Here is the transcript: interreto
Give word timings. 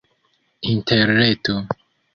interreto 0.71 1.55